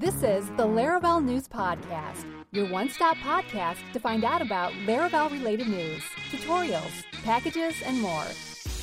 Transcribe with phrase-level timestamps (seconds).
[0.00, 5.28] This is the Laravel News Podcast, your one stop podcast to find out about Laravel
[5.32, 8.22] related news, tutorials, packages, and more.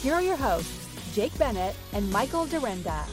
[0.01, 3.07] Here are your hosts, Jake Bennett and Michael Dyrynda.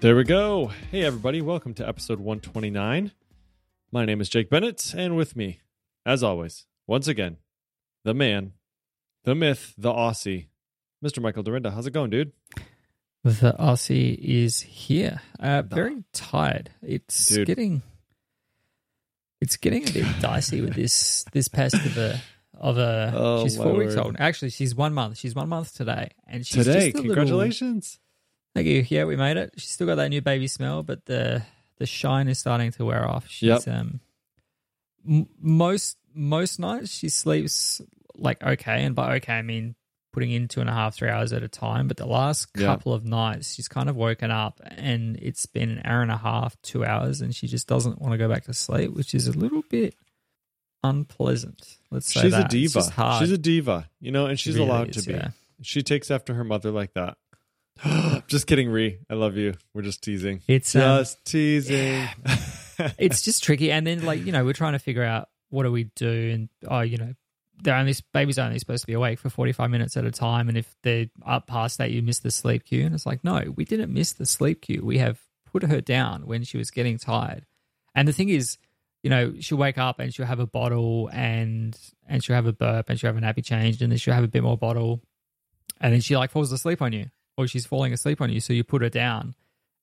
[0.00, 0.66] There we go.
[0.90, 1.40] Hey, everybody.
[1.40, 3.12] Welcome to episode 129.
[3.96, 5.60] My name is Jake Bennett, and with me,
[6.04, 7.38] as always, once again,
[8.04, 8.52] the man,
[9.24, 10.48] the myth, the Aussie,
[11.02, 11.22] Mr.
[11.22, 11.72] Michael Dyrynda.
[11.72, 12.32] How's it going, dude?
[13.24, 15.22] The Aussie is here.
[15.40, 16.68] Uh, very tired.
[16.82, 17.46] It's Dude.
[17.46, 17.80] getting
[19.40, 22.20] it's getting a bit dicey with this this pest of a
[22.52, 24.16] of a Oh, she's four weeks old.
[24.18, 25.16] Actually, she's one month.
[25.16, 27.98] She's one month today, and she's Today, just a little- congratulations.
[28.54, 28.84] thank you.
[28.90, 29.54] Yeah, we made it.
[29.56, 31.42] She's still got that new baby smell, but the
[31.78, 33.28] the shine is starting to wear off.
[33.28, 33.68] She's Yep.
[33.68, 34.00] um
[35.08, 37.80] m- most most nights she sleeps
[38.16, 39.74] like okay, and by okay I mean
[40.12, 41.88] putting in two and a half three hours at a time.
[41.88, 45.82] But the last couple of nights she's kind of woken up, and it's been an
[45.84, 48.54] hour and a half, two hours, and she just doesn't want to go back to
[48.54, 49.94] sleep, which is a little bit
[50.82, 51.76] unpleasant.
[51.90, 52.54] Let's say She's a that.
[52.54, 53.18] It's diva.
[53.18, 55.14] She's a diva, you know, and she's really allowed is, to be.
[55.18, 55.28] yeah.
[55.62, 57.16] She takes after her mother like that.
[58.26, 58.98] just kidding, Ree.
[59.10, 59.54] I love you.
[59.74, 60.42] We're just teasing.
[60.48, 62.08] It's um, just teasing.
[62.98, 63.70] it's just tricky.
[63.70, 66.48] And then, like, you know, we're trying to figure out what do we do, and
[66.68, 67.14] oh, you know,
[67.62, 70.10] they're only babies are only supposed to be awake for forty five minutes at a
[70.10, 72.84] time, and if they're up past that, you miss the sleep cue.
[72.84, 74.84] And it's like, no, we didn't miss the sleep cue.
[74.84, 75.20] We have
[75.52, 77.46] put her down when she was getting tired.
[77.94, 78.58] And the thing is,
[79.02, 81.78] you know, she'll wake up and she'll have a bottle, and
[82.08, 84.24] and she'll have a burp, and she'll have a nappy changed, and then she'll have
[84.24, 85.02] a bit more bottle,
[85.80, 87.06] and then she like falls asleep on you,
[87.36, 88.40] or she's falling asleep on you.
[88.40, 89.34] So you put her down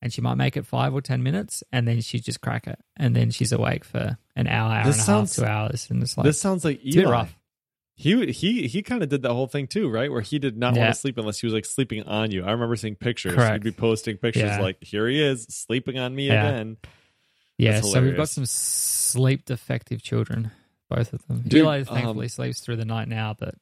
[0.01, 2.77] and she might make it five or ten minutes, and then she just crack it,
[2.97, 5.87] and then she's awake for an hour, hour This and a sounds- half, two hours,
[5.89, 7.09] and it's like this sounds like Eli.
[7.09, 7.37] rough.
[7.95, 10.11] He he he kind of did that whole thing too, right?
[10.11, 10.81] Where he did not Yeah.
[10.85, 12.43] want to sleep unless he was like sleeping on you.
[12.43, 13.35] I remember seeing pictures.
[13.35, 13.63] Correct.
[13.63, 14.59] He'd be posting pictures Yeah.
[14.59, 16.47] like, "Here he is sleeping on me Yeah.
[16.49, 16.77] again."
[17.59, 20.49] Yeah, so we've got some sleep defective children,
[20.89, 21.43] both of them.
[21.43, 23.53] Dude, Eli thankfully um, sleeps through the night now, but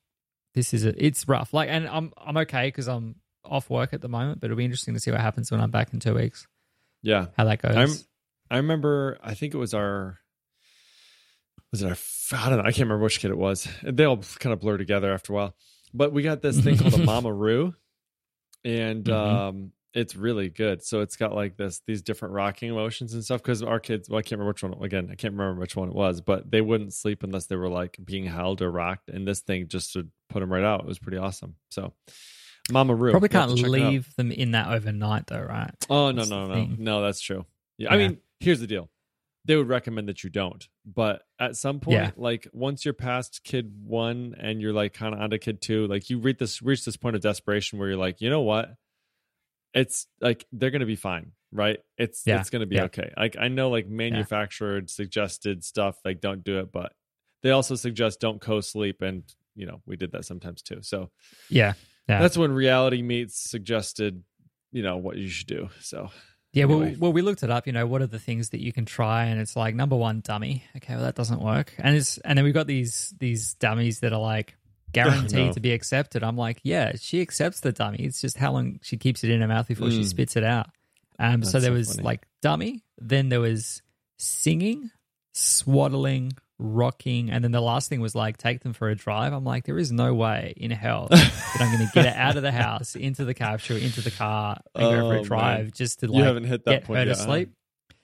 [0.55, 1.53] this is a, it's rough.
[1.53, 4.65] Like, and I'm I'm okay because I'm off work at the moment, but it'll be
[4.65, 6.47] interesting to see what happens when I'm back in two weeks.
[7.01, 7.75] Yeah, How that goes.
[7.75, 7.89] I'm-
[8.49, 9.17] I remember.
[9.23, 10.19] I think it was our.
[11.71, 12.37] Was it our?
[12.39, 12.63] I don't know.
[12.63, 13.67] I can't remember which kid it was.
[13.81, 15.55] They all kind of blur together after a while.
[15.93, 17.73] But we got this thing called a Mama Roo,
[18.65, 19.13] and Mhm.
[19.13, 20.83] um, it's really good.
[20.83, 23.41] So it's got like this these different rocking motions and stuff.
[23.41, 24.73] Because our kids, well, I can't remember which one.
[24.83, 27.69] Again, I can't remember which one it was, but they wouldn't sleep unless they were
[27.69, 29.09] like being held or rocked.
[29.09, 30.81] And this thing just to put them right out.
[30.81, 31.55] It was pretty awesome.
[31.69, 31.93] So.
[32.71, 33.11] Mama Roo.
[33.11, 33.91] Probably can't to check it out.
[33.91, 35.73] leave them in that overnight though, right?
[35.89, 37.01] Oh no That's no no no!
[37.01, 37.45] That's true.
[37.77, 38.89] Yeah, I mean, here's the deal:
[39.45, 42.11] they would recommend that you don't, but at some point, Yeah.
[42.15, 46.09] like once you're past kid one and you're like kind of onto kid two, like
[46.09, 48.73] you reach this reach this point of desperation where you're like, you know what?
[49.73, 51.79] It's like they're gonna be fine, right?
[51.97, 52.39] It's Yeah.
[52.39, 52.83] it's gonna be Yeah.
[52.85, 53.13] okay.
[53.17, 56.93] Like I know, like manufactured suggested stuff, like don't do it, but
[57.41, 59.23] they also suggest don't co-sleep, and
[59.55, 60.79] you know we did that sometimes too.
[60.81, 61.09] So
[61.49, 61.73] Yeah.
[62.07, 62.19] Yeah.
[62.19, 64.23] that's when reality meets suggested,
[64.71, 65.69] you know what you should do.
[65.79, 66.09] So
[66.53, 66.97] Yeah, well, Anyway.
[66.99, 67.67] well, we looked it up.
[67.67, 69.25] You know, what are the things that you can try?
[69.25, 70.63] And it's like number one, dummy.
[70.77, 71.73] Okay, well that doesn't work.
[71.77, 74.57] And it's and then we've got these these dummies that are like
[74.91, 75.51] guaranteed No.
[75.53, 76.21] to be accepted.
[76.23, 77.99] I'm like, yeah, she accepts the dummy.
[77.99, 80.05] It's just how long she keeps it in her mouth before she Mm.
[80.09, 80.67] spits it out.
[81.19, 82.03] Um, so there so was funny.
[82.03, 82.83] like dummy.
[82.97, 83.81] Then there was
[84.17, 84.89] singing,
[85.33, 89.33] swaddling, rocking, and then the last thing was like take them for a drive.
[89.33, 92.37] I'm like, there is no way in hell that I'm going to get her out
[92.37, 95.63] of the house, into the capsule, into the car, and go for Oh, a drive
[95.65, 95.71] man.
[95.75, 97.45] just to you like haven't hit that get point her to yet, huh?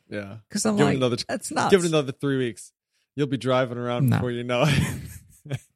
[0.10, 0.38] Yeah.
[0.50, 1.72] Because I'm Give it like, another- that's nuts.
[1.72, 2.72] Give it another three weeks.
[3.16, 4.18] You'll be driving around No.
[4.18, 4.84] before you know it.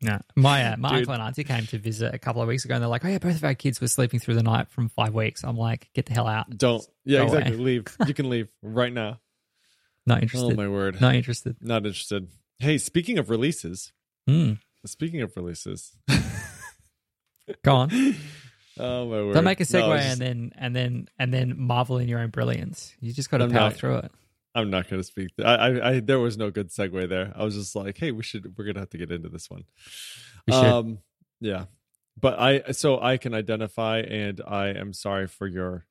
[0.01, 0.19] No.
[0.35, 0.97] My uh, my Dude.
[0.99, 3.07] uncle and auntie came to visit a couple of weeks ago, and they're like, "Oh
[3.07, 5.89] yeah, both of our kids were sleeping through the night from five weeks." I'm like,
[5.93, 6.49] "Get the hell out!
[6.57, 6.85] Don't.
[7.05, 7.53] Yeah, exactly.
[7.53, 7.63] away.
[7.63, 7.85] Leave.
[8.05, 9.21] You can leave right now.
[10.05, 10.51] Not interested.
[10.51, 10.99] Oh my word.
[10.99, 12.27] Not interested." Not interested.
[12.61, 13.91] Hey, speaking of releases,
[14.29, 14.59] Mm.
[14.85, 15.95] speaking of releases.
[17.63, 17.91] Go on.
[18.79, 19.33] oh my word.
[19.33, 22.19] Don't make a segue No, just- and then and then and then marvel in your
[22.19, 22.93] own brilliance.
[22.99, 24.11] You just got to I'm power not- through it.
[24.53, 25.29] I'm not going to speak.
[25.39, 27.31] I, I, I, there was no good segue there.
[27.37, 29.49] I was just like, hey, we should, we're going to have to get into this
[29.49, 29.63] one.
[30.51, 30.99] Um,
[31.39, 31.65] yeah.
[32.19, 35.85] But I, so I can identify and I am sorry for your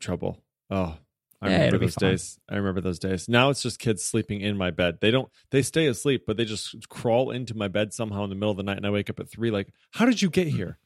[0.00, 0.42] trouble.
[0.70, 0.96] Oh,
[1.42, 2.38] I Yeah, remember those days.
[2.48, 3.28] I remember those days.
[3.28, 4.98] Now it's just kids sleeping in my bed.
[5.00, 8.36] They don't, they stay asleep, but they just crawl into my bed somehow in the
[8.36, 9.50] middle of the night and I wake up at three.
[9.50, 10.78] Like, how did you get here?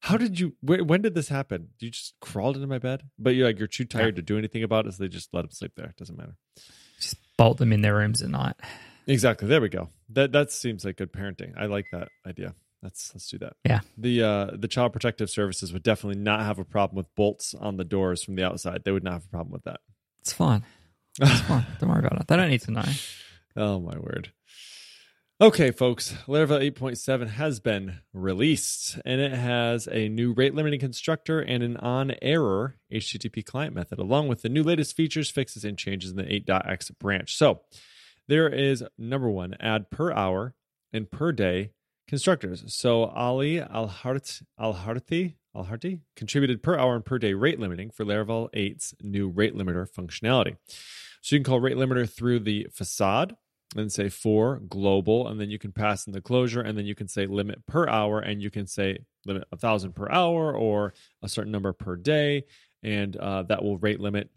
[0.00, 0.54] How did you?
[0.60, 1.70] Where, when did this happen?
[1.80, 4.62] You just crawled into my bed, but you're like you're too tired to do anything
[4.62, 5.86] about it, so they just let them sleep there.
[5.86, 6.36] It doesn't matter.
[7.00, 8.54] Just bolt them in their rooms at night.
[9.08, 9.48] Exactly.
[9.48, 9.88] There we go.
[10.10, 11.52] That that seems like good parenting.
[11.58, 12.54] I like that idea.
[12.82, 13.54] Let's let's do that.
[13.64, 13.80] Yeah.
[13.96, 17.76] The uh the child protective services would definitely not have a problem with bolts on
[17.76, 18.84] the doors from the outside.
[18.84, 19.80] They would not have a problem with that.
[20.20, 20.64] It's fine.
[21.20, 21.66] It's fine.
[21.80, 22.28] Don't worry about it.
[22.28, 22.84] They don't need to know.
[23.56, 24.32] Oh my word.
[25.40, 31.38] Okay, folks, Laravel 8.7 has been released and it has a new rate limiting constructor
[31.38, 35.78] and an on error HTTP client method, along with the new latest features, fixes, and
[35.78, 37.36] changes in the 8.x branch.
[37.36, 37.60] So
[38.26, 40.54] there is number one, add per hour
[40.92, 41.70] and per day
[42.08, 42.64] constructors.
[42.74, 48.48] So Ali Alharti Alharti Alharti contributed per hour and per day rate limiting for Laravel
[48.54, 50.56] 8's new rate limiter functionality.
[51.20, 53.36] So you can call rate limiter through the facade
[53.76, 56.94] and say for global, and then you can pass in the closure, and then you
[56.94, 60.94] can say limit per hour, and you can say limit a thousand per hour or
[61.22, 62.44] a certain number per day,
[62.82, 64.30] and uh, that will rate limit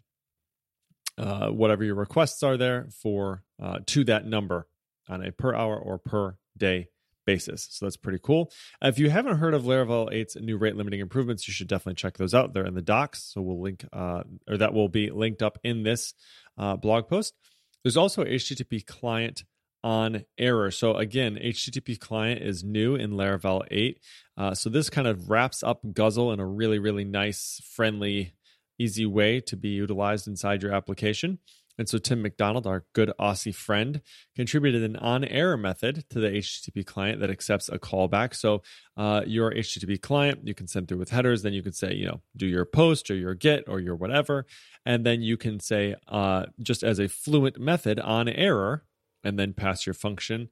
[1.16, 4.66] uh, whatever your requests are there for uh, to that number
[5.08, 6.88] on a per hour or per day
[7.24, 7.68] basis.
[7.70, 8.50] So that's pretty cool.
[8.80, 12.16] If you haven't heard of Laravel 8's new rate limiting improvements, you should definitely check
[12.16, 12.52] those out.
[12.52, 15.82] They're in the docs, so we'll link uh, or that will be linked up in
[15.82, 16.14] this
[16.58, 17.34] uh, blog post.
[17.82, 19.44] There's also HTTP client
[19.84, 20.70] on error.
[20.70, 24.00] So again, HTTP client is new in Laravel 8.
[24.36, 28.34] Uh, so this kind of wraps up Guzzle in a really, really nice, friendly,
[28.78, 31.38] easy way to be utilized inside your application.
[31.78, 34.02] And so Tim McDonald, our good Aussie friend,
[34.36, 38.34] contributed an on error method to the HTTP client that accepts a callback.
[38.34, 38.62] So
[38.96, 41.42] uh, your HTTP client, you can send through with headers.
[41.42, 44.46] Then you can say, you know, do your post or your get or your whatever.
[44.84, 48.84] And then you can say, uh, just as a fluent method on error,
[49.24, 50.48] and then pass your function.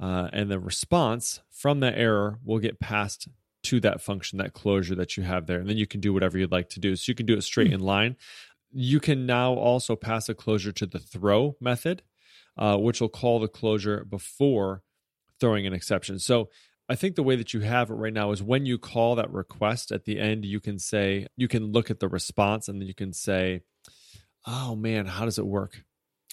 [0.00, 3.28] Uh, and the response from that error will get passed
[3.64, 5.58] to that function, that closure that you have there.
[5.58, 6.96] And then you can do whatever you'd like to do.
[6.96, 8.16] So you can do it straight in line
[8.74, 12.02] you can now also pass a closure to the throw method,
[12.58, 14.82] uh, which will call the closure before
[15.40, 16.18] throwing an exception.
[16.18, 16.50] So
[16.88, 19.32] I think the way that you have it right now is when you call that
[19.32, 22.88] request at the end, you can say, you can look at the response and then
[22.88, 23.62] you can say,
[24.46, 25.84] oh man, how does it work?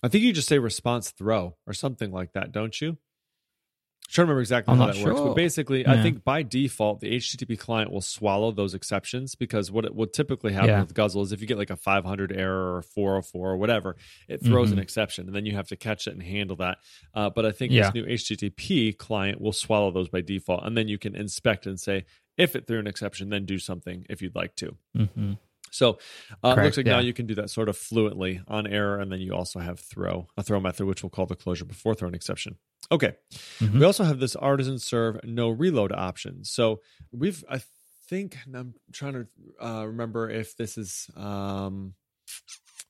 [0.04, 2.98] I think you just say response throw or something like that, don't you?
[4.10, 5.94] Trying to remember exactly I'm how that works, but basically, Yeah.
[5.94, 10.08] I think by default, the HTTP client will swallow those exceptions because what it will
[10.08, 10.82] typically happen Yeah.
[10.82, 13.96] with Guzzle is if you get like a 500 error or 404 or whatever,
[14.28, 14.82] it throws an Mhm.
[14.82, 16.80] exception, and then you have to catch it and handle that.
[17.14, 17.84] Uh, but I think Yeah.
[17.90, 21.80] this new HTTP client will swallow those by default, and then you can inspect and
[21.80, 22.04] say
[22.38, 24.76] if it threw an exception, then do something if you'd like to.
[24.96, 25.34] hmm
[25.72, 25.98] So
[26.44, 29.12] uh, Correct, looks like now you can do that sort of fluently on error, and
[29.12, 32.14] then you also have throw a throw method, which we'll call the closure before throwing
[32.14, 32.58] exception.
[32.92, 33.16] Okay,
[33.60, 33.80] Mhm.
[33.80, 36.44] we also have this artisan serve no reload option.
[36.44, 36.82] So
[37.12, 37.62] we've I
[38.10, 39.28] think I'm trying to
[39.66, 41.10] uh, remember if this is.
[41.16, 41.96] Um,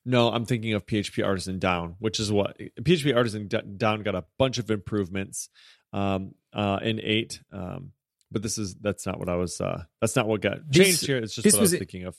[0.04, 4.24] no, I'm thinking of PHP Artisan Down, which is what PHP Artisan Down got a
[4.38, 5.48] bunch of improvements
[5.92, 7.40] um, uh, in eight.
[7.52, 7.92] Um,
[8.32, 9.60] but this is that's not what I was.
[9.60, 11.18] Uh, that's not what got This- changed here.
[11.18, 12.16] It's just what I was was thinking of.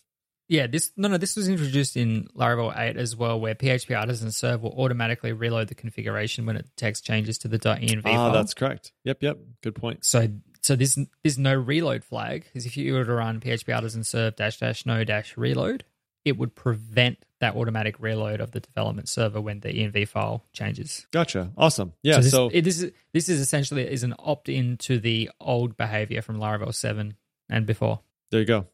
[0.49, 4.31] Yeah, this no no this was introduced in Laravel 8 as well, where PHP Artisan
[4.31, 8.33] Serve will automatically reload the configuration when it text changes to the .env Ah, file.
[8.33, 8.91] that's correct.
[9.05, 9.37] Yep, yep.
[9.61, 10.03] Good point.
[10.05, 10.27] so
[10.61, 14.35] so this this no reload flag is if you were to run PHP Artisan Serve
[14.35, 15.85] dash dash no dash reload,
[16.25, 21.05] it would prevent that automatic reload of the development server when the env file changes.
[21.11, 21.51] Gotcha.
[21.57, 21.91] Awesome.
[22.03, 22.15] Yeah.
[22.15, 25.29] so this, So, it, this is this is essentially is an opt in to the
[25.41, 27.15] old behavior from Laravel 7
[27.49, 28.01] and before.
[28.31, 28.67] there you go.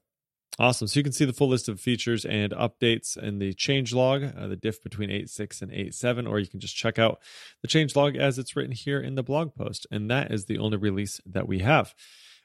[0.58, 0.88] Awesome.
[0.88, 4.24] So you can see the full list of features and updates in the change log,
[4.24, 7.20] uh, the diff between 8.6 and 8.7, or you can just check out
[7.62, 9.88] the change log as it's written here in the blog post.
[9.90, 11.94] And that is the only release that we have.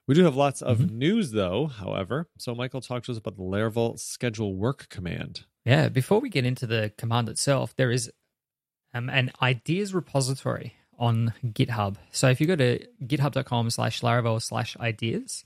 [0.06, 2.28] We do have lots of news, though, however.
[2.38, 5.44] So, Michael, talk to us about the Laravel schedule work command.
[5.64, 8.12] Yeah, before we get into the command itself, there is
[8.92, 11.96] um, an ideas repository on GitHub.
[12.12, 15.44] So if you go to github.com slash Laravel slash ideas,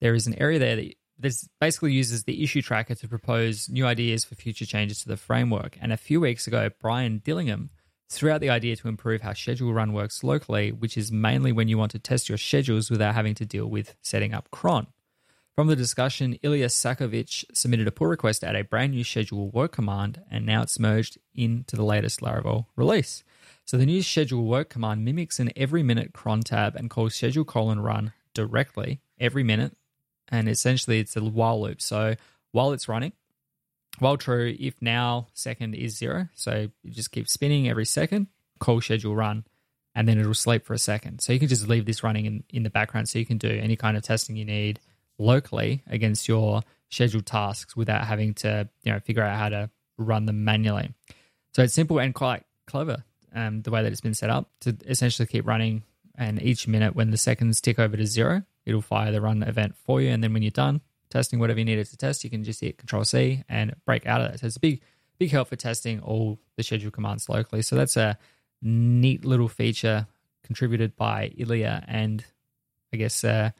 [0.00, 3.86] there is an area there that this basically uses the issue tracker to propose new
[3.86, 5.76] ideas for future changes to the framework.
[5.80, 7.70] And a few weeks ago, Brian Dillingham
[8.08, 11.68] threw out the idea to improve how schedule run works locally, which is mainly when
[11.68, 14.86] you want to test your schedules without having to deal with setting up cron.
[15.54, 19.50] From the discussion, Ilya Sakovic submitted a pull request to add a brand new schedule
[19.50, 23.22] work command, and now it's merged into the latest Laravel release.
[23.66, 27.44] So the new schedule work command mimics an every minute cron tab and calls schedule
[27.44, 29.76] colon run directly every minute,
[30.30, 31.80] and essentially it's a while loop.
[31.80, 32.16] So
[32.52, 33.12] while it's running,
[33.98, 38.80] while true, if now second is zero, so you just keep spinning every second, call
[38.80, 39.44] schedule run,
[39.94, 41.20] and then it'll sleep for a second.
[41.20, 43.50] So you can just leave this running in, in the background so you can do
[43.50, 44.80] any kind of testing you need
[45.18, 50.26] locally against your scheduled tasks without having to, you know, figure out how to run
[50.26, 50.94] them manually.
[51.54, 53.04] So it's simple and quite clever.
[53.34, 55.82] um, the way that it's been set up to essentially keep running.
[56.16, 59.76] And each minute, when the seconds tick over to zero, it'll fire the run event
[59.76, 60.10] for you.
[60.10, 62.78] And then when you're done testing whatever you needed to test, you can just hit
[62.78, 64.40] Control C and break out of that.
[64.40, 64.80] So it's a big,
[65.18, 67.62] big help for testing all the schedule commands locally.
[67.62, 68.16] So that's a
[68.62, 70.06] neat little feature
[70.44, 72.24] contributed by Ilya and
[72.92, 73.50] I guess uh,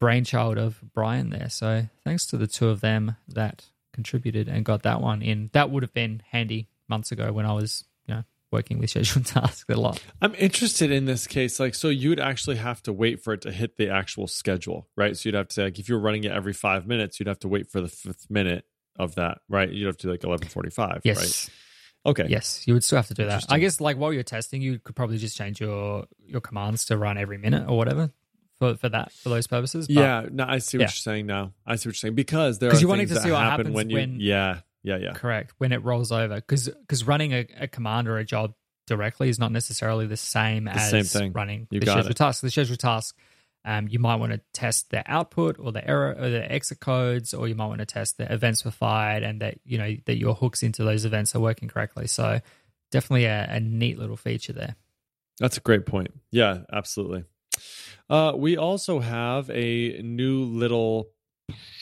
[0.00, 1.50] brainchild of Brian there.
[1.50, 5.50] So thanks to the two of them that contributed and got that one in.
[5.52, 9.26] That would have been handy months ago when I was, you know, working with scheduled
[9.26, 10.02] tasks a lot.
[10.20, 11.60] I'm interested in this case.
[11.60, 15.16] Like, so you'd actually have to wait for it to hit the actual schedule, right?
[15.16, 17.38] So you'd have to say, like, if you're running it every five minutes, you'd have
[17.40, 18.64] to wait for the fifth minute
[18.98, 19.70] of that, right?
[19.70, 21.18] You'd have to do like 11:45, Yes.
[21.18, 22.10] right?
[22.12, 22.26] Okay.
[22.28, 23.44] Yes, you would still have to do that.
[23.50, 26.96] I guess like while you're testing, you could probably just change your your commands to
[26.96, 28.10] run every minute or whatever
[28.58, 29.86] for for that for those purposes.
[29.86, 30.86] But Yeah, no, I see what Yeah.
[30.86, 31.52] you're saying now.
[31.66, 33.66] I see what you're saying because there are wanting things to that see what happen
[33.66, 33.96] happens when you.
[33.96, 35.12] when- yeah, yeah, yeah.
[35.12, 38.54] correct when it rolls over because because running a, a command or a job
[38.86, 41.32] directly is not necessarily the same as same thing.
[41.32, 42.16] running You the scheduled it.
[42.16, 42.42] task.
[42.42, 43.16] The scheduled task,
[43.64, 47.32] um, you might want to test the output or the error or the exit codes,
[47.34, 50.18] or you might want to test the events were fired and that you know that
[50.18, 52.06] your hooks into those events are working correctly.
[52.06, 52.40] So
[52.90, 54.76] definitely a, a neat little feature there.
[55.38, 56.08] That's a great point.
[56.30, 57.24] Yeah, absolutely.
[58.08, 61.10] Uh, we also have a new little,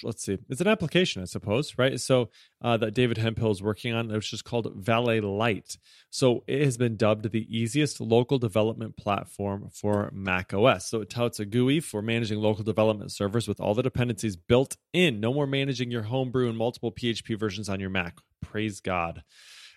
[0.03, 2.01] let's see, it's an application, I suppose, right?
[2.01, 2.31] So
[2.63, 5.79] uh, that David Hemphill is working on, which is called Valet Lite.
[6.11, 10.89] So it has been dubbed the easiest local development platform for Mac OS.
[10.89, 14.77] So it touts a GUI for managing local development servers with all the dependencies built
[14.93, 15.21] in.
[15.21, 18.19] No more managing your homebrew and multiple PHP versions on your Mac.
[18.43, 19.23] Praise God.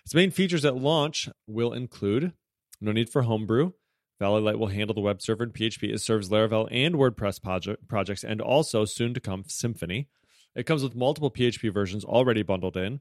[0.04, 2.32] Its main features at launch will include
[2.80, 3.72] no need for homebrew.
[4.18, 5.92] Valet Lite will handle the web server in PHP.
[5.92, 10.06] It serves Laravel and WordPress project, projects and also soon to come Symfony.
[10.54, 13.00] It comes with multiple PHP versions already bundled in.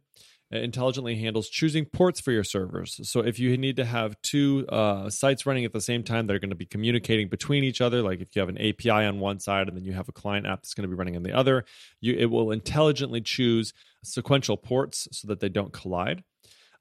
[0.51, 3.00] It intelligently handles choosing ports for your servers.
[3.10, 6.36] So if you need to have two uh, sites running at the same time that
[6.36, 9.20] are going to be communicating between each other, like if you have an API on
[9.20, 11.24] one side and then you have a client app that's going to be running on
[11.24, 11.63] the other,
[12.01, 16.22] you, it will intelligently choose sequential ports so that they don't collide.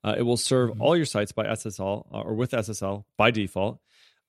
[0.02, 3.78] Uh, it will serve all your sites by SSL uh, or with SSL by default.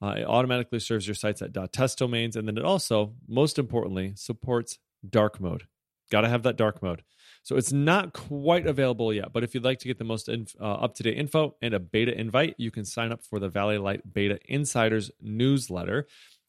[0.02, 4.14] Uh, it automatically serves your sites at .test domains, and then it also, most importantly,
[4.16, 5.68] supports dark mode.
[6.10, 7.04] Got to have that dark mode.
[7.44, 10.56] So it's not quite available yet, but if you'd like to get the most inf-
[10.60, 14.14] uh, up-to-date info and a beta invite, you can sign up for the Valley Light
[14.14, 16.08] Beta Insiders newsletter,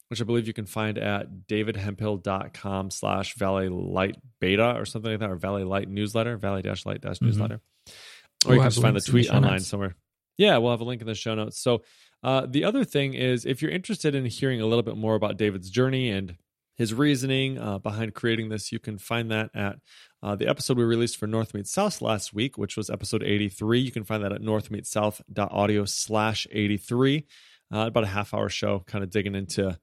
[0.09, 5.19] which I believe you can find at davidhemphill.com slash Valley Light Beta or something like
[5.21, 7.55] that, or Valley Light Newsletter, Valley dash light dash newsletter.
[7.55, 8.49] Or Mm-hmm.
[8.49, 9.95] We'll you can just find the links in the tweet online somewhere.
[10.37, 11.59] Yeah, we'll have a link in the show notes.
[11.59, 11.83] So
[12.23, 15.37] uh, the other thing is, if you're interested in hearing a little bit more about
[15.37, 16.37] David's journey and
[16.75, 19.75] his reasoning uh, behind creating this, you can find that at
[20.23, 23.79] uh, the episode we released for North Meets South last week, which was episode 83.
[23.79, 27.25] You can find that at northmeetssouth.audio slash 83.
[27.73, 29.77] Uh, about a half hour show, kind of digging into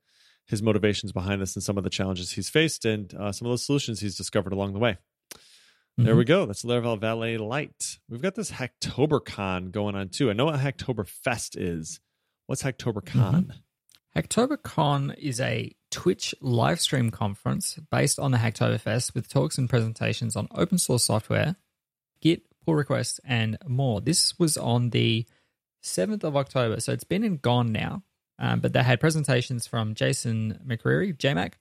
[0.46, 3.52] his motivations behind this and some of the challenges he's faced and uh, some of
[3.52, 4.96] the solutions he's discovered along the way.
[6.04, 6.18] There Mm-hmm.
[6.18, 6.46] we go.
[6.46, 7.98] That's Laravel Valet Lite.
[8.08, 10.30] We've got this HacktoberCon going on too.
[10.30, 12.00] I know what Hacktoberfest is.
[12.46, 13.50] What's HacktoberCon?
[14.16, 20.36] HacktoberCon is a Twitch live stream conference based on the Hacktoberfest with talks and presentations
[20.36, 21.56] on open source software,
[22.20, 24.00] Git, pull requests, and more.
[24.00, 25.26] This was on the
[25.84, 28.02] 7th of October, so it's been and gone now.
[28.38, 31.54] Um, but they had presentations from Jason McCreary, JMac,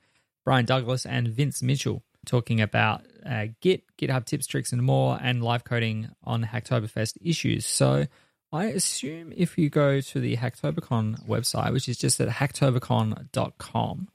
[0.46, 5.44] Brian Douglas, and Vince Mitchell talking about uh, Git, GitHub tips, tricks, and more, and
[5.44, 7.66] live coding on Hacktoberfest issues.
[7.66, 8.06] So
[8.54, 14.08] I assume if you go to the Hacktobercon website, which is just at hacktobercon.com,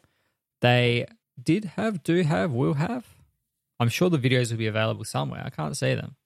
[0.61, 1.06] they
[1.42, 3.04] did have, do have, will have.
[3.80, 5.42] I'm sure the videos will be available somewhere.
[5.44, 6.16] I can't see them.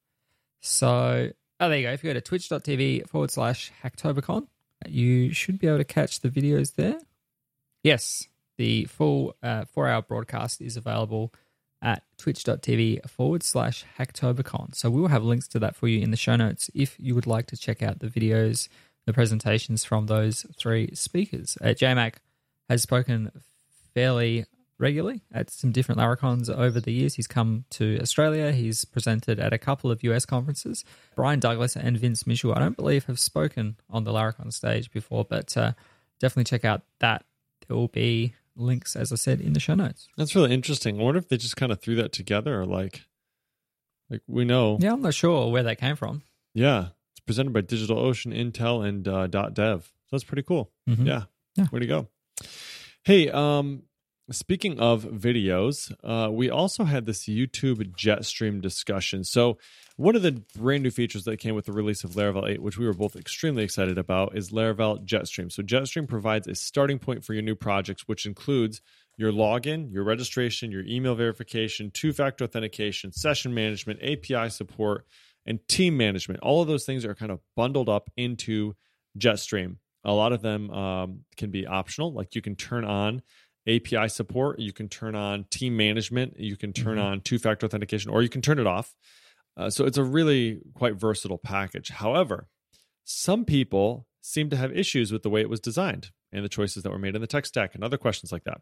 [0.60, 1.30] So,
[1.60, 1.92] oh, there you go.
[1.92, 4.46] If you go to twitch.tv forward slash Hacktobercon,
[4.86, 6.98] you should be able to catch the videos there.
[7.82, 8.28] Yes,
[8.58, 11.32] the full uh, four hour broadcast is available
[11.80, 14.74] at twitch.tv forward slash Hacktobercon.
[14.74, 17.14] So we will have links to that for you in the show notes if you
[17.14, 18.68] would like to check out the videos,
[19.06, 21.56] the presentations from those three speakers.
[21.60, 22.14] Uh, JMac
[22.68, 23.30] has spoken
[23.94, 24.46] fairly
[24.78, 27.14] regularly at some different Laracons over the years.
[27.14, 28.52] He's come to Australia.
[28.52, 30.84] He's presented at a couple of US conferences.
[31.16, 35.24] Brian Douglas and Vince Mitchell, I don't believe, have spoken on the Laracon stage before,
[35.24, 35.72] but uh,
[36.20, 37.24] definitely check out that.
[37.66, 40.08] There will be links, as I said, in the show notes.
[40.16, 41.00] That's really interesting.
[41.00, 43.02] I wonder if they just kind of threw that together or like,
[44.10, 44.78] like we know.
[44.80, 46.22] Yeah, I'm not sure where that came from.
[46.54, 46.88] Yeah.
[47.12, 49.84] It's presented by DigitalOcean, Intel, and uh, .dev.
[49.84, 50.70] So that's pretty cool.
[50.88, 51.06] Mhm.
[51.06, 51.22] Yeah.
[51.56, 51.66] Yeah.
[51.72, 52.08] Way to go.
[53.04, 53.82] Hey, um,
[54.30, 59.24] speaking of videos, uh, we also had this YouTube Jetstream discussion.
[59.24, 59.58] So,
[59.96, 62.78] one of the brand new features that came with the release of Laravel 8, which
[62.78, 65.50] we were both extremely excited about, is Laravel Jetstream.
[65.50, 68.80] So, Jetstream provides a starting point for your new projects, which includes
[69.16, 75.06] your login, your registration, your email verification, two factor authentication, session management, API support,
[75.46, 76.40] and team management.
[76.40, 78.74] All of those things are kind of bundled up into
[79.18, 79.76] Jetstream.
[80.04, 83.22] A lot of them um, can be optional, like you can turn on
[83.68, 87.06] API support, you can turn on team management, you can turn mm-hmm.
[87.06, 88.94] on two factor authentication, or you can turn it off.
[89.56, 91.90] Uh, so it's a really quite versatile package.
[91.90, 92.48] However,
[93.04, 96.82] some people seem to have issues with the way it was designed and the choices
[96.82, 98.60] that were made in the tech stack and other questions like that.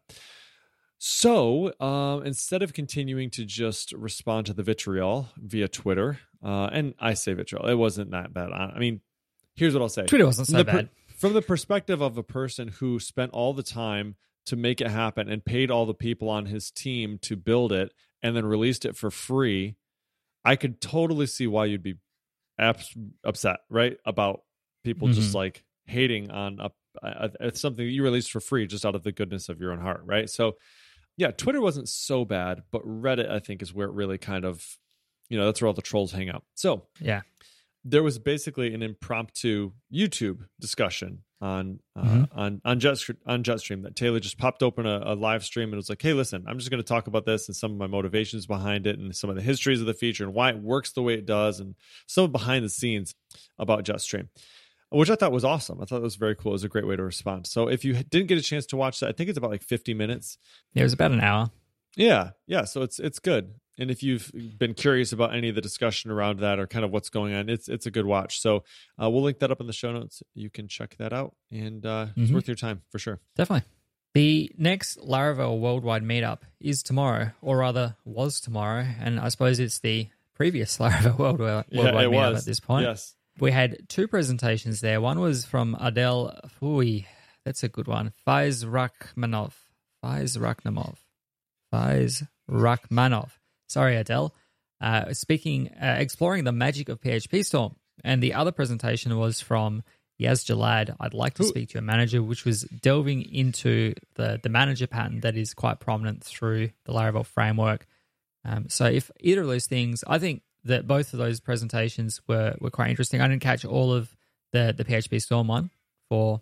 [0.99, 6.95] So uh, instead of continuing to just respond to the vitriol via Twitter, uh, and
[6.99, 8.51] I say vitriol, it wasn't that bad.
[8.51, 9.01] I mean,
[9.55, 10.89] here's what I'll say Twitter wasn't so bad.
[11.17, 14.15] From the perspective of a person who spent all the time
[14.47, 17.93] to make it happen and paid all the people on his team to build it
[18.21, 19.75] and then released it for free,
[20.43, 21.95] I could totally see why you'd be
[22.57, 23.97] upset, right?
[24.05, 24.41] About
[24.83, 25.15] people mm-hmm.
[25.15, 26.71] just like hating on a,
[27.03, 29.71] a, a, something that you released for free just out of the goodness of your
[29.71, 30.29] own heart, right?
[30.29, 30.55] So
[31.17, 34.63] yeah, Twitter wasn't so bad, but Reddit, I think, is where it really kind of,
[35.29, 36.43] you know, that's where all the trolls hang out.
[36.53, 37.21] So, yeah,
[37.83, 42.39] there was basically an impromptu YouTube discussion on uh, mm-hmm.
[42.39, 45.75] on on Jet on Jetstream that Taylor just popped open a, a live stream and
[45.75, 47.87] was like, "Hey, listen, I'm just going to talk about this and some of my
[47.87, 50.91] motivations behind it and some of the histories of the feature and why it works
[50.91, 51.75] the way it does and
[52.07, 53.13] some behind the scenes
[53.57, 54.29] about Jetstream."
[54.89, 55.81] which I thought was awesome.
[55.81, 56.53] I thought it was very cool.
[56.53, 57.45] It was a great way to respond.
[57.45, 59.63] So if you didn't get a chance to watch that, I think it's about like
[59.63, 60.37] 50 minutes.
[60.73, 61.51] Yeah, it was about an hour.
[61.97, 62.63] Yeah, yeah.
[62.63, 63.55] So it's it's good.
[63.77, 66.91] And if you've been curious about any of the discussion around that or kind of
[66.91, 68.41] what's going on, it's it's a good watch.
[68.41, 68.63] So
[69.01, 70.23] uh, we'll link that up in the show notes.
[70.33, 72.23] You can check that out, and uh, mm-hmm.
[72.23, 73.19] it's worth your time for sure.
[73.35, 73.67] Definitely.
[74.13, 79.79] The next Laravel Worldwide Meetup is tomorrow, or rather, was tomorrow, and I suppose it's
[79.79, 82.39] the previous Laravel Worldwide, Worldwide yeah, Meetup was.
[82.39, 82.85] at this point.
[82.85, 84.99] Yes we had two presentations there.
[85.01, 87.07] One was from Adel Fui.
[87.45, 88.13] That's a good one.
[88.27, 89.53] Faiz Rachmanov.
[90.03, 90.97] Faiz Rachmanov.
[91.73, 93.31] Faiz Rachmanov.
[93.67, 94.33] Sorry, Adele.
[94.79, 97.75] Uh, speaking, uh, exploring the magic of PHP Storm.
[98.03, 99.83] And the other presentation was from
[100.21, 100.95] Yaz Jallad.
[100.99, 101.47] I'd like to Ooh.
[101.47, 105.79] speak to your manager, which was delving into the, the manager pattern that is quite
[105.79, 107.87] prominent through the Laravel framework.
[108.45, 112.55] Um, so, if either of those things, I think that both of those presentations were
[112.59, 113.19] were quite interesting.
[113.19, 114.15] I didn't catch all of
[114.53, 115.69] the the PHP Storm one
[116.09, 116.41] for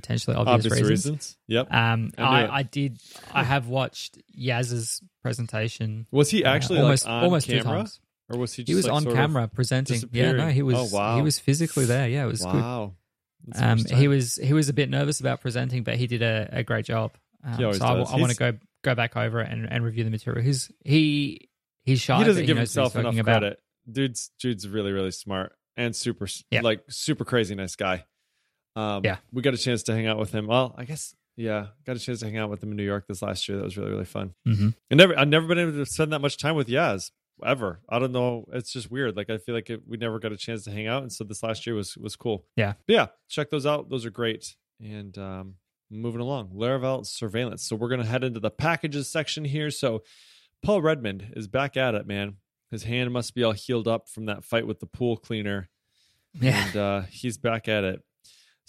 [0.00, 0.88] potentially obvious, obvious reasons.
[0.88, 1.36] reasons.
[1.48, 1.72] Yep.
[1.72, 3.00] Um, I, I, I, did.
[3.32, 6.06] I have watched Yaz's presentation.
[6.10, 7.62] Was he uh, actually uh, almost like almost camera?
[7.62, 8.00] two times?
[8.28, 8.62] Or was he?
[8.62, 10.02] he was like on camera presenting.
[10.12, 10.76] Yeah, no, he was.
[10.76, 11.16] Oh, wow.
[11.16, 12.08] He was physically there.
[12.08, 12.94] Yeah, it was wow.
[13.52, 13.62] good.
[13.62, 16.62] Um, he was he was a bit nervous about presenting, but he did a, a
[16.62, 17.12] great job.
[17.42, 20.10] Um, so I, I want to go go back over it and, and review the
[20.10, 20.42] material.
[20.44, 21.48] He's he
[21.84, 22.18] he's shy.
[22.18, 23.40] He doesn't give himself enough about.
[23.40, 23.60] credit.
[23.90, 26.60] Dude's dude's really really smart and super yeah.
[26.60, 28.04] like super crazy nice guy.
[28.80, 30.46] Um, yeah, we got a chance to hang out with him.
[30.46, 33.06] Well, I guess yeah, got a chance to hang out with him in New York
[33.08, 33.58] this last year.
[33.58, 34.34] That was really really fun.
[34.46, 34.68] Mm-hmm.
[34.90, 37.10] And never I've never been able to spend that much time with Yaz
[37.44, 37.80] ever.
[37.88, 38.44] I don't know.
[38.52, 39.16] It's just weird.
[39.16, 41.24] Like I feel like it, we never got a chance to hang out, and so
[41.24, 42.44] this last year was was cool.
[42.56, 43.06] Yeah, but yeah.
[43.28, 43.88] Check those out.
[43.88, 44.56] Those are great.
[44.80, 45.54] And um,
[45.90, 47.66] moving along, Laravel surveillance.
[47.66, 49.70] So we're gonna head into the packages section here.
[49.70, 50.02] So
[50.62, 52.36] Paul Redmond is back at it, man.
[52.70, 55.68] His hand must be all healed up from that fight with the pool cleaner.
[56.40, 56.66] Yeah.
[56.66, 58.02] And uh, he's back at it.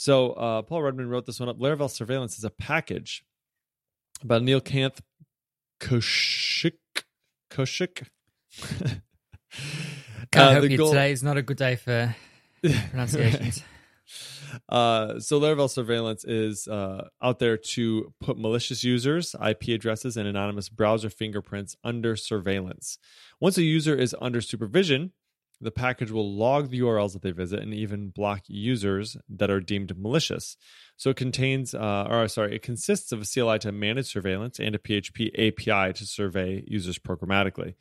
[0.01, 1.59] So uh, Paul Redmond wrote this one up.
[1.59, 3.23] Laravel surveillance is a package
[4.23, 4.99] about Neil Kanth
[5.79, 6.79] Koshik.
[7.51, 8.07] Kaushik.
[10.31, 10.77] Can't uh, help you.
[10.77, 12.15] Goal- Today is not a good day for
[12.89, 13.63] pronunciations.
[14.67, 20.27] Uh, so Laravel surveillance is uh, out there to put malicious users, IP addresses, and
[20.27, 22.97] anonymous browser fingerprints under surveillance.
[23.39, 25.13] Once a user is under supervision,
[25.61, 29.59] the package will log the URLs that they visit and even block users that are
[29.59, 30.57] deemed malicious.
[30.97, 34.75] So it contains, uh, or sorry, it consists of a CLI to manage surveillance and
[34.75, 37.75] a PHP API to survey users programmatically.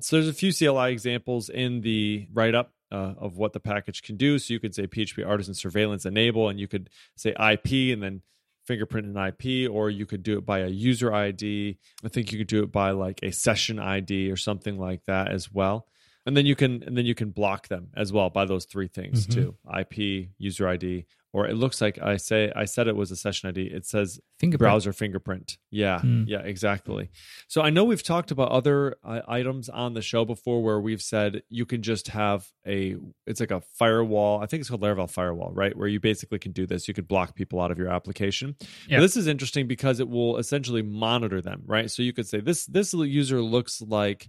[0.00, 4.02] So there's a few CLI examples in the write up uh, of what the package
[4.02, 4.38] can do.
[4.38, 8.22] So you could say PHP artisan surveillance enable, and you could say IP and then
[8.66, 11.78] fingerprint an IP, or you could do it by a user ID.
[12.04, 15.30] I think you could do it by like a session ID or something like that
[15.30, 15.86] as well.
[16.26, 18.88] And then you can and then you can block them as well by those three
[18.88, 19.32] things Mhm.
[19.34, 23.16] too ip user id or it looks like i say i said it was a
[23.16, 24.58] session id it says Fingerprint.
[24.60, 26.24] browser fingerprint yeah Hmm.
[26.26, 27.10] yeah exactly
[27.48, 31.02] so i know we've talked about other uh, items on the show before where we've
[31.02, 35.08] said you can just have a it's like a firewall i think it's called laravel
[35.10, 37.88] firewall right where you basically can do this you could block people out of your
[37.88, 38.54] application
[38.88, 39.00] Yeah.
[39.00, 42.66] This is interesting because it will essentially monitor them right so you could say this
[42.66, 44.28] this user looks like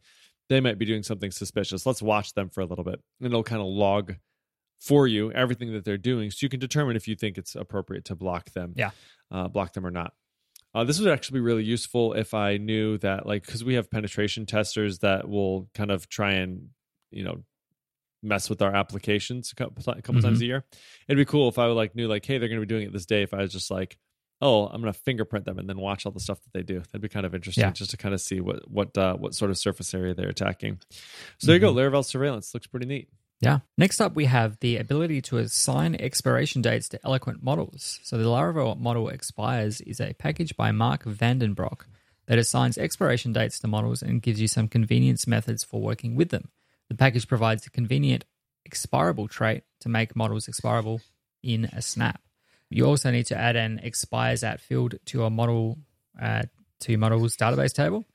[0.50, 1.86] they might be doing something suspicious.
[1.86, 4.16] Let's watch them for a little bit and it'll kind of log
[4.80, 8.04] for you everything that they're doing so you can determine if you think it's appropriate
[8.06, 8.92] to block them Yeah.
[9.32, 10.14] uh, block them or not.
[10.76, 13.90] Uh, this would actually be really useful if i knew that like because we have
[13.92, 16.70] penetration testers that will kind of try and
[17.12, 17.44] you know
[18.24, 20.64] mess with our applications a couple, a couple times a year.
[21.08, 22.88] It'd be cool if i would like knew like hey they're going to be doing
[22.88, 23.98] it this day if i was just like
[24.42, 26.80] oh i'm going to fingerprint them and then watch all the stuff that they do
[26.80, 27.72] that'd be kind of interesting Yeah.
[27.72, 30.80] just to kind of see what what uh, what sort of surface area they're attacking
[31.38, 33.10] so there you go laravel surveillance looks pretty neat
[33.42, 33.60] Yeah.
[33.78, 38.00] Next up, we have the ability to assign expiration dates to eloquent models.
[38.04, 41.82] So the Laravel model expires is a package by Mark Vandenbroek
[42.28, 46.30] that assigns expiration dates to models and gives you some convenience methods for working with
[46.30, 46.52] them.
[46.88, 48.24] The package provides a convenient
[48.66, 51.02] expirable trait to make models expirable
[51.42, 52.22] in a snap.
[52.74, 55.78] You also need to add an expires at field to your model
[56.22, 56.44] uh,
[56.82, 58.06] to your model's database table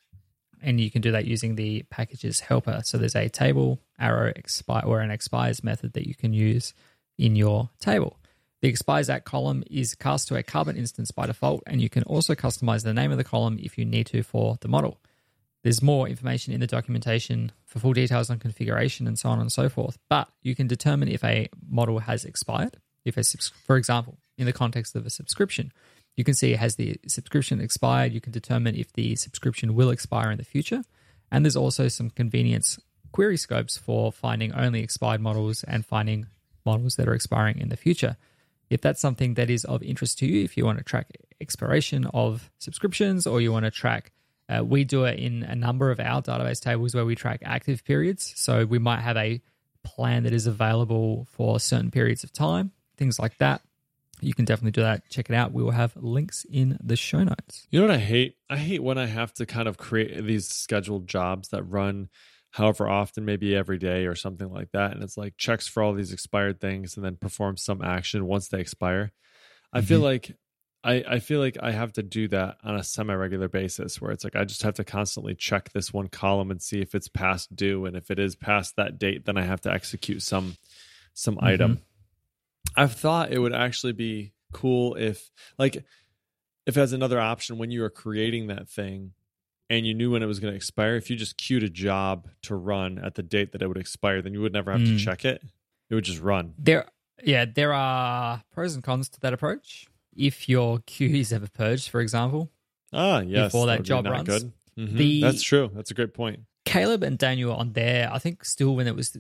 [0.62, 2.80] and you can do that using the packages helper.
[2.84, 6.74] So there's a table arrow expire or an expires method that you can use
[7.16, 8.18] in your table.
[8.60, 12.02] The expires at column is cast to a carbon instance by default, and you can
[12.04, 15.00] also customize the name of the column if you need to for the model.
[15.62, 19.52] There's more information in the documentation for full details on configuration and so on and
[19.52, 19.98] so forth.
[20.08, 22.78] But you can determine if a model has expired.
[23.04, 23.22] If a,
[23.64, 25.72] for example, in the context of a subscription,
[26.16, 28.12] you can see has the subscription expired.
[28.12, 30.82] You can determine if the subscription will expire in the future.
[31.30, 32.78] And there's also some convenience
[33.12, 36.26] query scopes for finding only expired models and finding
[36.64, 38.16] models that are expiring in the future.
[38.70, 41.06] If that's something that is of interest to you, if you want to track
[41.40, 44.12] expiration of subscriptions or you want to track,
[44.48, 47.84] uh, we do it in a number of our database tables where we track active
[47.84, 48.32] periods.
[48.36, 49.40] So we might have a
[49.84, 53.62] plan that is available for certain periods of time, things like that.
[54.20, 55.08] You can definitely do that.
[55.10, 55.52] Check it out.
[55.52, 57.66] We will have links in the show notes.
[57.70, 58.36] You know what I hate?
[58.50, 62.08] I hate when I have to kind of create these scheduled jobs that run
[62.50, 64.92] however often, maybe every day or something like that.
[64.92, 68.48] And it's like checks for all these expired things and then perform some action once
[68.48, 69.12] they expire.
[69.72, 70.04] I feel mm-hmm.
[70.04, 70.36] like
[70.84, 74.12] I, I feel like I have to do that on a semi regular basis where
[74.12, 77.08] it's like I just have to constantly check this one column and see if it's
[77.08, 77.84] past due.
[77.84, 80.56] And if it is past that date, then I have to execute some
[81.14, 81.46] some mm-hmm.
[81.46, 81.82] item.
[82.76, 85.84] I've thought it would actually be cool if like
[86.66, 89.12] if as another option when you were creating that thing
[89.70, 92.28] and you knew when it was going to expire, if you just queued a job
[92.42, 94.94] to run at the date that it would expire, then you would never have to
[94.94, 94.98] Mm.
[94.98, 95.42] check it.
[95.90, 96.54] It would just run.
[96.58, 96.86] There,
[97.22, 99.86] yeah, there are pros and cons to that approach.
[100.16, 102.50] If your queue is ever purged, for example,
[102.92, 103.52] Ah, yes.
[103.52, 104.26] Before that be job runs.
[104.26, 104.52] Good.
[104.78, 104.96] Mhm.
[104.96, 105.70] The- That's true.
[105.74, 106.40] That's a great point.
[106.64, 109.14] Caleb and Daniel on there, I think still when it was,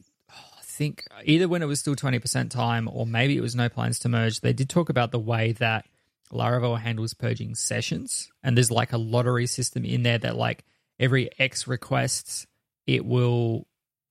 [0.78, 4.08] think either when it was still 20% time or maybe it was no plans to
[4.08, 5.86] merge, they did talk about the way that
[6.32, 8.30] Laravel handles purging sessions.
[8.42, 10.64] And there's like a lottery system in there that like
[10.98, 12.46] every X requests,
[12.86, 13.66] it will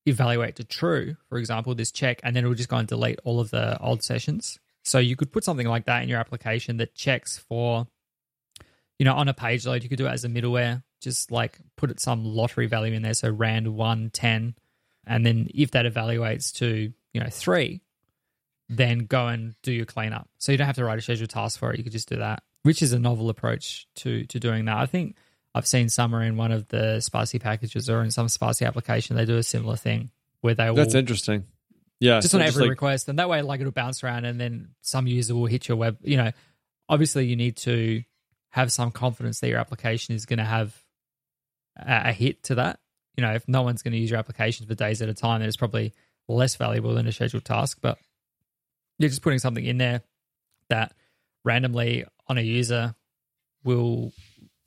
[0.05, 3.19] evaluate to true, for example, this check, and then it will just go and delete
[3.23, 4.59] all of the old sessions.
[4.83, 7.87] So you could put something like that in your application that checks for,
[8.99, 11.59] you know, on a page load, you could do it as a middleware, just like
[11.75, 13.13] put some lottery value in there.
[13.13, 14.55] So rand one, 10.
[15.07, 17.81] And then if that evaluates to, you know, three,
[18.69, 20.27] then go and do your cleanup.
[20.37, 21.77] So you don't have to write a scheduled task for it.
[21.77, 24.77] You could just do that, which is a novel approach to to doing that.
[24.77, 25.15] I think
[25.55, 29.25] I've seen somewhere in one of the Spatie packages or in some Spatie application, they
[29.25, 31.45] do a similar thing where they will That's interesting.
[31.99, 32.19] Yeah.
[32.19, 34.69] just so on every like- request, and that way, like it'll bounce around, and then
[34.81, 35.97] some user will hit your web.
[36.03, 36.31] You know,
[36.89, 38.03] obviously, you need to
[38.49, 40.75] have some confidence that your application is going to have
[41.75, 42.79] a, a hit to that.
[43.17, 45.39] You know, if no one's going to use your application for days at a time,
[45.39, 45.91] then it's probably
[46.27, 47.79] less valuable than a scheduled task.
[47.81, 47.97] But
[48.99, 50.01] you're just putting something in there
[50.69, 50.93] that
[51.43, 52.93] randomly on a user
[53.63, 54.11] will,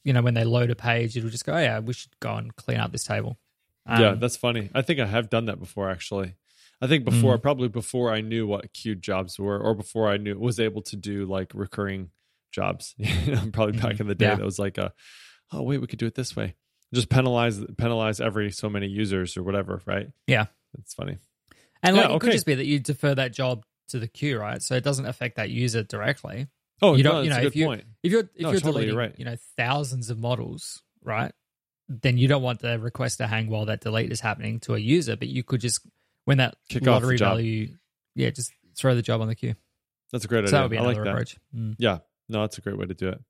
[0.04, 2.34] you know, when they load a page, it'll just go, oh, yeah, we should go
[2.34, 3.38] and clean up this table.
[3.86, 4.68] yeah, Um, that's funny.
[4.74, 6.34] I think I have done that before, actually.
[6.82, 7.42] I think before, Mm.
[7.42, 10.96] probably before I knew what queued jobs were, or before I knew was able to
[10.96, 12.10] do like recurring
[12.52, 12.94] jobs.
[13.52, 14.00] probably back Mhm.
[14.00, 14.34] in the day, Yeah.
[14.36, 14.92] that was like a,
[15.52, 16.54] oh wait, we could do it this way.
[16.92, 20.08] Just penalize penalize every so many users or whatever, right?
[20.26, 20.46] Yeah.
[20.78, 21.18] It's funny.
[21.82, 24.38] And Yeah, like, it could just be that you defer that job to the queue,
[24.38, 24.60] right?
[24.62, 26.48] So it doesn't affect that user directly.
[26.82, 27.84] Oh, You don't- you that's know, if you- point.
[28.02, 29.14] If you're if No, you're totally, deleting, right.
[29.18, 31.32] you know, thousands of models, right?
[31.92, 34.78] then you don't want the request to hang while that delete is happening to a
[34.78, 35.80] user, but you could just
[36.24, 37.76] when that Kick lottery value,
[38.14, 39.56] yeah, just throw the job on the queue.
[40.12, 41.10] That's a great So that would be I another like that.
[41.10, 41.36] approach.
[41.52, 41.74] Mm.
[41.80, 41.98] Yeah,
[42.28, 43.20] no, that's a great way to do it.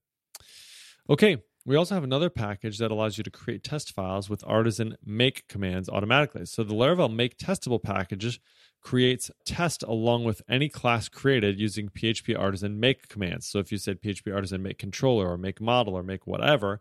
[1.08, 4.96] Okay, we also have another package that allows you to create test files with artisan
[5.04, 6.46] make commands automatically.
[6.46, 8.40] So the Laravel make testable packages
[8.80, 13.46] creates test along with any class created using PHP artisan make commands.
[13.46, 16.80] So if you said PHP artisan make controller or make model or make whatever,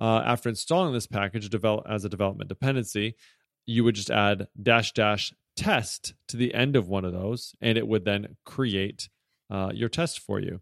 [0.00, 3.14] uh, after installing this package develop as a development dependency,
[3.66, 7.76] you would just add dash dash test to the end of one of those, and
[7.76, 9.08] it would then create
[9.50, 10.60] uh, your test for you.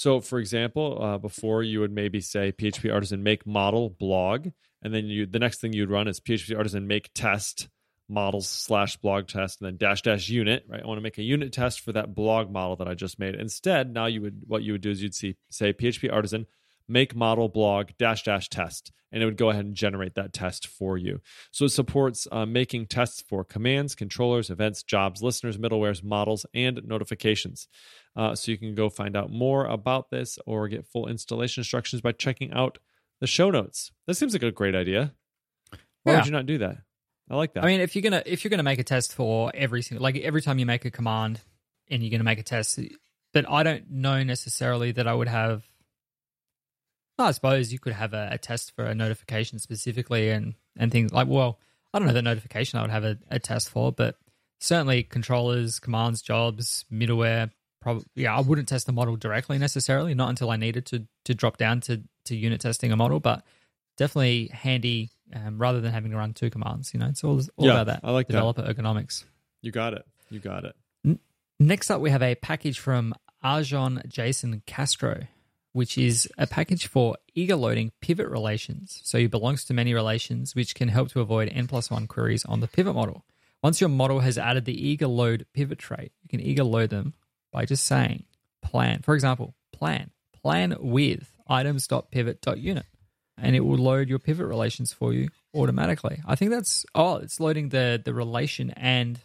[0.00, 4.48] So, for example, uh, before you would maybe say PHP artisan make model blog,
[4.80, 7.68] and then you the next thing you'd run is PHP artisan make test
[8.08, 10.64] models slash blog test, and then dash dash unit.
[10.66, 13.18] Right, I want to make a unit test for that blog model that I just
[13.18, 13.34] made.
[13.34, 16.46] Instead, now you would what you would do is you'd see say PHP artisan
[16.90, 20.66] make model blog dash dash test, and it would go ahead and generate that test
[20.66, 21.20] for you.
[21.52, 26.80] So it supports uh, making tests for commands, controllers, events, jobs, listeners, middlewares, models, and
[26.84, 27.68] notifications.
[28.16, 32.02] Uh, so you can go find out more about this or get full installation instructions
[32.02, 32.78] by checking out
[33.20, 33.92] the show notes.
[34.06, 35.14] That seems like a great idea.
[36.02, 36.18] Why Yeah.
[36.18, 36.78] would you not do that?
[37.30, 37.62] I like that.
[37.62, 40.16] I mean, if you're gonna if you're gonna make a test for every single like
[40.16, 41.40] every time you make a command
[41.88, 42.80] and you're gonna make a test,
[43.32, 45.62] but I don't know necessarily that I would have.
[47.24, 51.12] I suppose you could have a, a test for a notification specifically and and things
[51.12, 51.58] like well,
[51.92, 54.16] I don't know the notification I would have a, a test for, but
[54.60, 57.50] certainly controllers, commands, jobs, middleware.
[57.80, 61.34] Probably, yeah, I wouldn't test the model directly necessarily, not until I needed to to
[61.34, 63.42] drop down to to unit testing a model, but
[63.96, 66.92] definitely handy um, rather than having to run two commands.
[66.92, 68.32] You know, it's all, all Yeah, about that I like that.
[68.34, 69.24] developer ergonomics.
[69.62, 70.04] you got it.
[70.30, 70.76] You got it.
[71.58, 75.26] Next up, we have a package from Arjon Jason Castro,
[75.72, 79.00] which is a package for eager loading pivot relations.
[79.04, 82.44] So it belongs to many relations, which can help to avoid n plus one queries
[82.44, 83.24] on the pivot model.
[83.62, 87.14] Once your model has added the eager load pivot trait, you can eager load them
[87.52, 88.24] by just saying
[88.62, 89.02] plan.
[89.02, 90.10] For example, plan
[90.42, 92.86] plan with items.pivot.unit,
[93.36, 96.20] and it will load your pivot relations for you automatically.
[96.26, 99.20] I think that's oh, it's loading the the relation and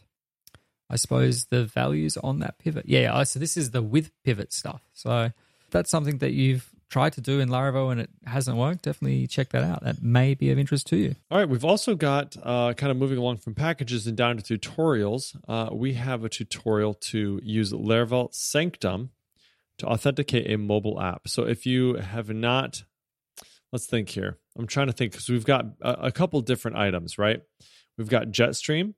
[0.89, 2.85] I suppose the values on that pivot.
[2.87, 4.81] Yeah, so this is the with pivot stuff.
[4.93, 5.31] So
[5.71, 9.49] that's something that you've tried to do in Laravel and it hasn't worked, definitely check
[9.49, 9.83] that out.
[9.83, 11.15] That may be of interest to you.
[11.29, 14.57] All right, we've also got uh, kind of moving along from packages and down to
[14.57, 15.35] tutorials.
[15.47, 19.09] Uh, we have a tutorial to use Laravel Sanctum
[19.79, 21.27] to authenticate a mobile app.
[21.27, 22.83] So if you have not,
[23.71, 24.37] let's think here.
[24.57, 27.41] I'm trying to think because we've got a, a couple different items, right?
[27.97, 28.93] We've got Jetstream,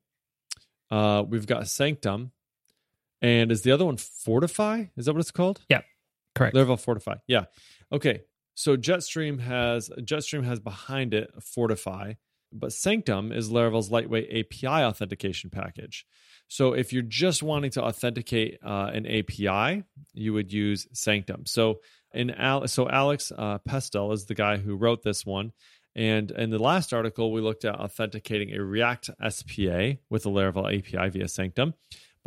[0.92, 2.32] uh, we've got Sanctum,
[3.22, 4.86] and is the other one Fortify?
[4.96, 5.62] Is that what it's called?
[6.38, 6.56] Correct.
[6.56, 7.16] Laravel Fortify.
[7.28, 7.46] Yeah.
[7.92, 8.22] Okay.
[8.56, 12.14] So Jetstream has Jetstream has behind it Fortify,
[12.52, 16.06] but Sanctum is Laravel's lightweight API authentication package.
[16.48, 21.46] So if you're just wanting to authenticate uh, an API, you would use Sanctum.
[21.46, 21.82] So
[22.14, 25.52] in Al- so Alex uh, Pestel is the guy who wrote this one.
[25.96, 30.78] And in the last article, we looked at authenticating a React SPA with a Laravel
[30.78, 31.74] API via Sanctum.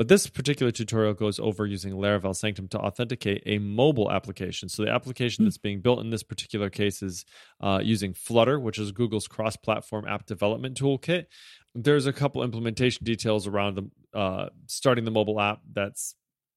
[0.01, 4.71] But this particular tutorial goes over using Laravel Sanctum to authenticate a mobile application.
[4.71, 7.27] So the application that's being built in this particular case is
[7.61, 11.27] uh, using Flutter, which is Google's cross-platform app development toolkit.
[11.75, 16.15] There's a couple implementation details around the, uh, starting the mobile app that's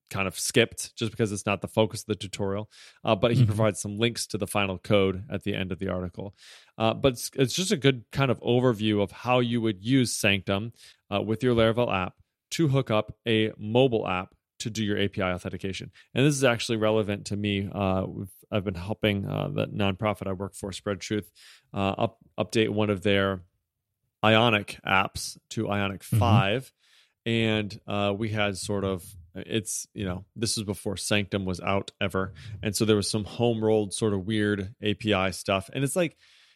[0.10, 2.70] kind of skipped just because it's not the focus of the tutorial.
[3.04, 3.48] Uh, but he Mhm.
[3.48, 6.34] provides some links to the final code at the end of the article.
[6.78, 10.16] Uh, but it's, it's just a good kind of overview of how you would use
[10.16, 10.72] Sanctum
[11.14, 12.14] uh, with your Laravel app
[12.54, 15.92] to hook up a mobile app to do your API authentication.
[16.14, 17.68] And this is actually relevant to me.
[17.72, 18.06] Uh,
[18.52, 21.30] I've been helping uh, the nonprofit I work for, Spread Truth,
[21.74, 23.42] uh, up, update one of their
[24.24, 26.20] Ionic apps to Ionic Mhm.
[26.20, 26.74] 5.
[27.26, 29.04] And uh, we had sort of,
[29.36, 32.34] it's, you know, this was before Sanctum was out ever.
[32.62, 35.70] And so there was some home rolled sort of weird API stuff.
[35.74, 36.16] And it's like,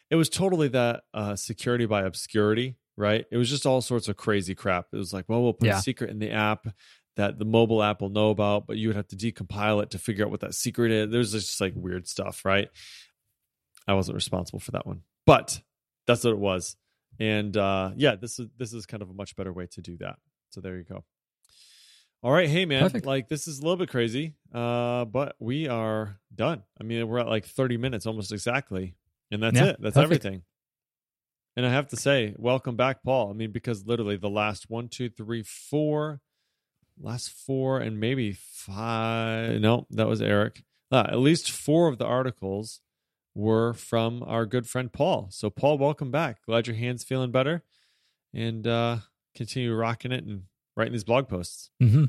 [0.10, 3.26] it was totally that uh, security by obscurity, right?
[3.32, 4.88] It was just all sorts of crazy crap.
[4.92, 5.78] It was like, well, we'll put Yeah.
[5.78, 6.68] a secret in the app
[7.16, 9.98] that the mobile app will know about, but you would have to decompile it to
[10.00, 11.10] figure out what that secret is.
[11.12, 12.70] There's just like weird stuff, right?
[13.88, 15.62] I wasn't responsible for that one, but
[16.06, 16.76] that's what it was.
[17.20, 19.98] And uh, yeah, this is this is kind of a much better way to do
[19.98, 20.18] that.
[20.50, 21.04] So there you go.
[22.24, 23.06] All right, hey man, Perfect.
[23.06, 26.64] like this is a little bit crazy, uh, but we are done.
[26.80, 28.96] I mean, we're at like 30 minutes almost exactly,
[29.32, 29.78] and that's Yeah, it.
[29.80, 30.26] That's perfect.
[30.26, 30.42] everything.
[31.58, 33.32] And I have to say, welcome back, Paul.
[33.32, 36.22] I mean, because literally the last one, two, three, four,
[37.02, 39.60] last four, and maybe five.
[39.60, 40.62] No, that was Eric.
[40.92, 42.82] Uh, at least four of the articles
[43.34, 45.30] were from our good friend Paul.
[45.32, 46.46] So, Paul, welcome back.
[46.46, 47.64] Glad your hand's feeling better
[48.36, 48.98] and uh,
[49.34, 50.44] continue rocking it and
[50.76, 51.72] writing these blog posts.
[51.82, 52.06] Mm-hmm.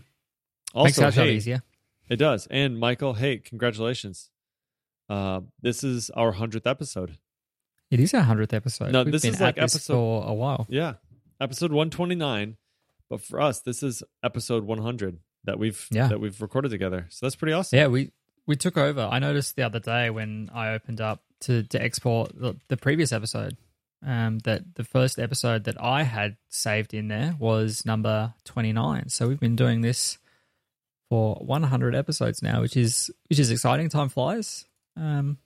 [0.75, 1.63] Also, Makes hey, easier.
[2.11, 2.47] it does.
[2.51, 4.29] And Michael, hey, congratulations.
[5.09, 7.17] Uh, this is our 100th episode.
[7.91, 8.93] It is our hundredth episode.
[8.93, 10.67] No, We've this been is like episode- for a while.
[10.69, 10.95] Yeah.
[11.41, 12.57] Episode 129.
[13.09, 16.09] But for us, this is episode 100 that we've Yeah.
[16.09, 17.07] that we've recorded together.
[17.09, 17.79] So that's pretty awesome.
[17.79, 18.13] Yeah, we
[18.47, 19.01] we took over.
[19.11, 23.13] I noticed the other day when I opened up to to export the, the previous
[23.13, 23.57] episode,
[24.05, 29.09] um, that the first episode that I had saved in there was number twenty nine.
[29.09, 30.19] So we've been doing this
[31.09, 33.89] for one hundred episodes now, which is which is exciting.
[33.89, 34.67] Time flies.
[34.97, 35.39] Um,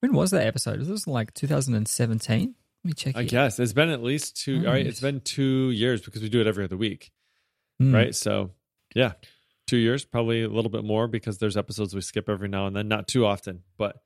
[0.00, 0.78] when was that episode?
[0.78, 2.54] Was this like two thousand and seventeen?
[2.84, 3.16] Let me check.
[3.16, 3.28] I here.
[3.30, 4.58] guess it's been at least two.
[4.66, 5.12] All right, it's Nice.
[5.12, 7.10] been two years because we do it every other week,
[7.80, 7.94] Hmm.
[7.94, 8.14] right?
[8.14, 8.52] So,
[8.94, 9.12] yeah,
[9.66, 12.76] two years, probably a little bit more because there's episodes we skip every now and
[12.76, 13.96] then, not too often, but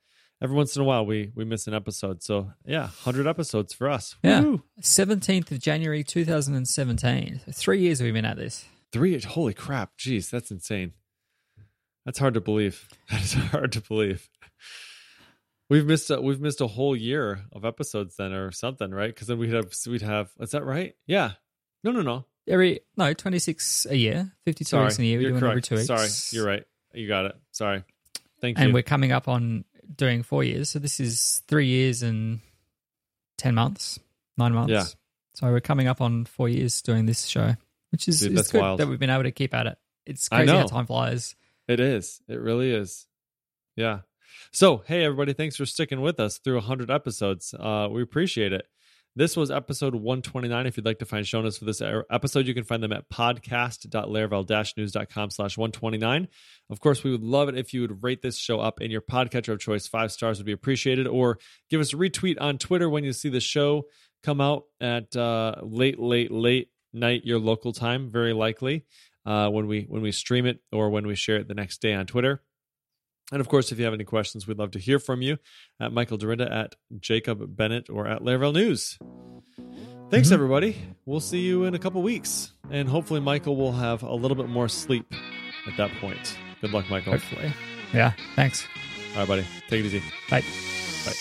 [0.41, 2.23] every once in a while we we miss an episode.
[2.23, 4.17] So, yeah, hundred episodes for us.
[4.23, 4.57] Yeah.
[4.81, 7.41] Seventeenth of January, two thousand and seventeen.
[7.53, 8.65] Three years we've been at this.
[8.93, 9.21] three.
[9.21, 9.99] Holy crap!
[9.99, 10.93] Jeez, that's insane.
[12.07, 12.89] That's hard to believe.
[13.11, 14.31] That is hard to believe.
[15.71, 19.15] We've missed a, we've missed a whole year of episodes then, or something, right?
[19.15, 20.31] Because then we'd have we'd have.
[20.41, 20.95] Is that right?
[21.07, 21.33] Yeah.
[21.85, 22.27] No, no, no.
[22.49, 25.19] Every no, twenty six a year, fifty two weeks in a year.
[25.19, 25.67] We you're do every correct.
[25.67, 25.87] two weeks.
[25.87, 26.65] Sorry, you're right.
[26.93, 27.37] You got it.
[27.53, 27.85] Sorry.
[28.41, 28.65] Thank And you.
[28.67, 30.71] And we're coming up on doing four years.
[30.71, 32.41] So this is three years and
[33.39, 34.01] ten months,
[34.37, 34.73] nine months.
[34.73, 34.85] Yeah.
[35.35, 37.55] So we're coming up on four years doing this show,
[37.93, 38.81] which is, Dude, is good wild.
[38.81, 39.79] that we've been able to keep at it.
[40.05, 41.37] It's crazy how time flies.
[41.69, 42.21] It is.
[42.29, 43.07] It really is.
[43.77, 44.01] Yeah.
[44.53, 47.55] So, hey, everybody, thanks for sticking with us through 100 episodes.
[47.59, 48.67] Uh, we appreciate it.
[49.17, 50.67] This was episode 129.
[50.67, 52.93] If you'd like to find show notes for this er- episode, you can find them
[52.93, 56.29] at podcast.laravel-news.com slash 129.
[56.71, 59.01] Of course, we would love it if you would rate this show up in your
[59.01, 59.89] podcatcher of choice.
[59.89, 61.09] Five stars would be appreciated.
[61.09, 63.87] Or give us a retweet on Twitter when you see the show
[64.23, 68.85] come out at uh, late, late, late night, your local time, very likely
[69.27, 71.95] uh, when we when we stream it or when we share it the next day
[71.95, 72.43] on Twitter.
[73.33, 75.39] And of course, if you have any questions, we'd love to hear from you
[75.79, 78.99] at Michael Dyrynda, at Jacob Bennett, or at Laravel News.
[80.11, 80.33] Thanks, Mhm.
[80.33, 80.77] everybody.
[81.07, 82.53] We'll see you in a couple weeks.
[82.71, 85.07] And hopefully, Michael will have a little bit more sleep
[85.69, 86.37] at that point.
[86.61, 87.13] Good luck, Michael.
[87.13, 87.53] Hopefully.
[87.95, 88.13] Yeah.
[88.35, 88.67] Thanks.
[89.13, 89.45] All right, buddy.
[89.69, 90.03] Take it easy.
[90.29, 90.41] Bye.
[91.05, 91.15] Bye.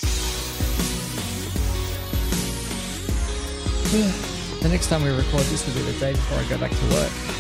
[4.61, 6.85] The next time we record this will be the day before I go back to
[6.93, 7.38] work.